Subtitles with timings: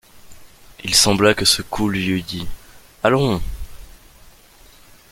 [0.83, 2.47] Il sembla que ce coup lui eût dit:
[3.03, 3.39] «Allons!